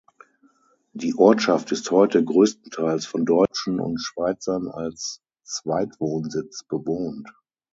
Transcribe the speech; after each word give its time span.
Die 0.93 1.13
Ortschaft 1.15 1.71
ist 1.71 1.91
heute 1.91 2.23
größtenteils 2.25 3.05
von 3.05 3.23
Deutschen 3.23 3.79
und 3.79 3.99
Schweizern 4.01 4.67
als 4.67 5.21
Zweitwohnsitz 5.43 6.63
bewohnt. 6.63 7.31